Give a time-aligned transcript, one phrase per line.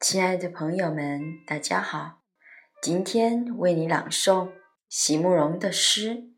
[0.00, 2.22] 亲爱的朋友们，大家好！
[2.82, 4.52] 今天为你朗诵
[4.88, 6.30] 席慕容的诗。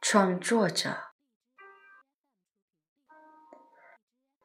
[0.00, 0.96] 创作者：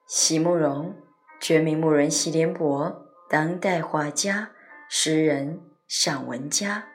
[0.06, 0.96] 席慕容，
[1.40, 4.52] 绝名慕容席联博，当代画家、
[4.90, 6.90] 诗人、散文家。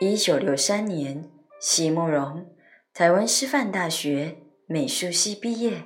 [0.00, 1.30] 一九六三年，
[1.60, 2.46] 席慕容
[2.92, 5.84] 台湾师范大学美术系毕业。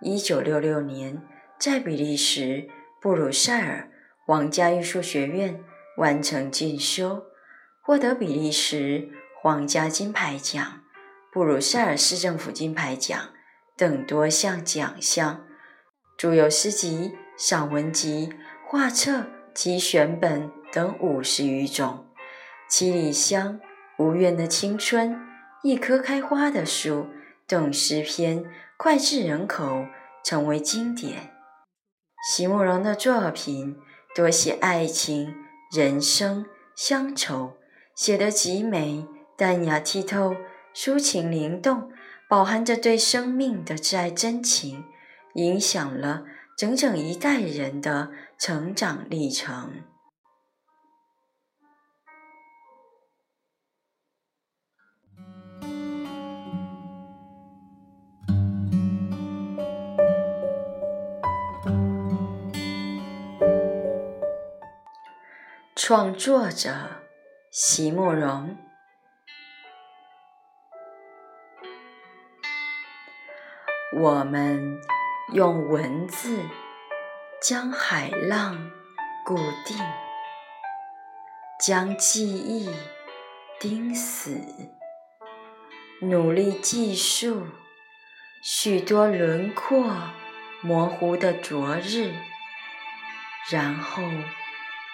[0.00, 1.20] 一九六六年，
[1.58, 2.68] 在比利时
[3.00, 3.90] 布鲁塞尔。
[4.24, 5.64] 皇家艺术学院
[5.96, 7.24] 完成进修，
[7.82, 9.08] 获得比利时
[9.42, 10.82] 皇家金牌奖、
[11.32, 13.18] 布鲁塞尔市政府金牌奖
[13.74, 15.46] 等多项奖项。
[16.16, 18.34] 著有诗集、散文集、
[18.66, 22.04] 画册及选本等五十余种。
[22.68, 23.54] 《七里香》
[23.98, 25.10] 《无怨的青春》
[25.62, 27.02] 《一棵开花的树》
[27.46, 28.44] 等诗篇
[28.76, 29.86] 脍炙人口，
[30.22, 31.32] 成为经典。
[32.30, 33.76] 席慕容的作品。
[34.16, 35.32] 多写爱情、
[35.70, 37.52] 人生、乡愁，
[37.94, 40.34] 写得极美、淡雅、剔透、
[40.74, 41.92] 抒情灵动，
[42.28, 44.82] 饱含着对生命的挚爱真情，
[45.34, 46.24] 影响了
[46.56, 49.84] 整整一代人的成长历程。
[65.88, 67.00] 创作者
[67.50, 68.58] 席慕容。
[73.98, 74.78] 我们
[75.32, 76.42] 用文字
[77.40, 78.70] 将海浪
[79.24, 79.78] 固定，
[81.58, 82.68] 将记忆
[83.58, 84.38] 钉死，
[86.02, 87.46] 努力记述
[88.42, 89.90] 许多轮廓
[90.60, 92.12] 模糊的昨日，
[93.50, 94.02] 然后。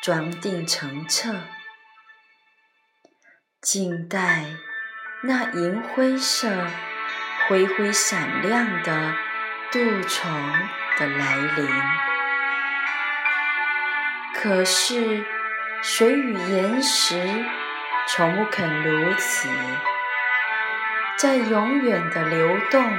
[0.05, 1.35] 装订成册，
[3.63, 4.45] 静待
[5.23, 6.67] 那银灰色、
[7.49, 9.15] 灰灰闪亮的
[9.73, 10.31] 杜虫
[10.99, 11.67] 的来临。
[14.35, 15.25] 可是
[15.81, 17.43] 水与岩石
[18.07, 19.49] 从不肯如此，
[21.17, 22.99] 在永远的流动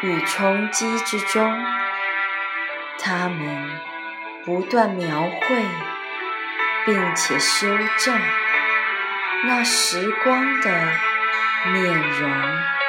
[0.00, 1.62] 与冲击之中，
[2.98, 3.78] 它们
[4.46, 5.62] 不断描绘。
[6.84, 7.66] 并且修
[7.98, 8.20] 正
[9.46, 10.70] 那时光的
[11.72, 12.83] 面容。